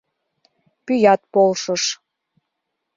[0.85, 1.83] Пӱят полшыш.